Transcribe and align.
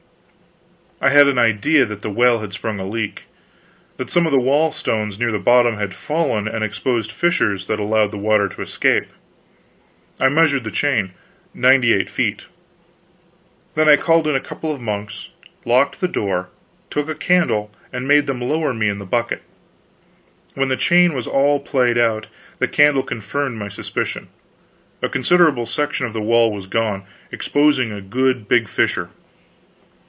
I 1.03 1.09
had 1.09 1.27
an 1.27 1.39
idea 1.39 1.83
that 1.83 2.03
the 2.03 2.11
well 2.11 2.41
had 2.41 2.53
sprung 2.53 2.79
a 2.79 2.87
leak; 2.87 3.23
that 3.97 4.11
some 4.11 4.27
of 4.27 4.31
the 4.31 4.39
wall 4.39 4.71
stones 4.71 5.17
near 5.17 5.31
the 5.31 5.39
bottom 5.39 5.77
had 5.77 5.95
fallen 5.95 6.47
and 6.47 6.63
exposed 6.63 7.11
fissures 7.11 7.65
that 7.65 7.79
allowed 7.79 8.11
the 8.11 8.19
water 8.19 8.47
to 8.49 8.61
escape. 8.61 9.07
I 10.19 10.29
measured 10.29 10.63
the 10.63 10.69
chain 10.69 11.13
98 11.55 12.07
feet. 12.07 12.45
Then 13.73 13.89
I 13.89 13.95
called 13.97 14.27
in 14.27 14.35
a 14.35 14.39
couple 14.39 14.71
of 14.75 14.79
monks, 14.79 15.29
locked 15.65 16.01
the 16.01 16.07
door, 16.07 16.49
took 16.91 17.09
a 17.09 17.15
candle, 17.15 17.71
and 17.91 18.07
made 18.07 18.27
them 18.27 18.39
lower 18.39 18.71
me 18.71 18.87
in 18.87 18.99
the 18.99 19.03
bucket. 19.05 19.41
When 20.53 20.67
the 20.69 20.77
chain 20.77 21.15
was 21.15 21.25
all 21.25 21.59
paid 21.61 21.97
out, 21.97 22.27
the 22.59 22.67
candle 22.67 23.01
confirmed 23.01 23.57
my 23.57 23.69
suspicion; 23.69 24.27
a 25.01 25.09
considerable 25.09 25.65
section 25.65 26.05
of 26.05 26.13
the 26.13 26.21
wall 26.21 26.53
was 26.53 26.67
gone, 26.67 27.05
exposing 27.31 27.91
a 27.91 28.01
good 28.01 28.47
big 28.47 28.69
fissure. 28.69 29.09